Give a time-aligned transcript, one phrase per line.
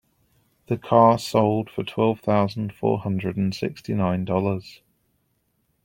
[0.65, 4.81] The car sold for twelve thousand four hundred and sixty nine dollars.